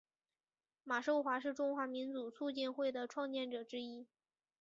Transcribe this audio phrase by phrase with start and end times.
[0.83, 4.07] 马寿华是中国民主促进会的创建者之一。